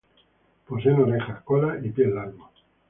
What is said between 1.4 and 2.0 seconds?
cola y